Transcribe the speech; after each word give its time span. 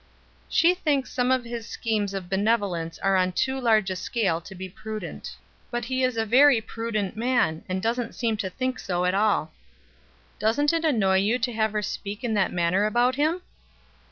"She 0.49 0.73
thinks 0.73 1.11
some 1.13 1.29
of 1.29 1.43
his 1.43 1.67
schemes 1.67 2.15
of 2.15 2.27
benevolence 2.27 2.97
are 3.03 3.15
on 3.15 3.33
too 3.33 3.61
large 3.61 3.91
a 3.91 3.95
scale 3.95 4.41
to 4.41 4.55
be 4.55 4.67
prudent. 4.67 5.35
But 5.69 5.85
he 5.85 6.01
is 6.01 6.17
a 6.17 6.25
very 6.25 6.59
prudent 6.59 7.15
man, 7.15 7.63
and 7.69 7.83
doesn't 7.83 8.15
seem 8.15 8.35
to 8.37 8.49
think 8.49 8.79
so 8.79 9.05
at 9.05 9.13
all." 9.13 9.53
"Doesn't 10.39 10.73
it 10.73 10.83
annoy 10.83 11.17
you 11.17 11.37
to 11.37 11.53
have 11.53 11.71
her 11.73 11.83
speak 11.83 12.23
in 12.23 12.33
that 12.33 12.51
manner 12.51 12.87
about 12.87 13.13
him?" 13.13 13.43